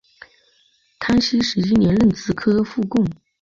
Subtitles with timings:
[0.97, 3.05] 康熙十一年壬子科副贡。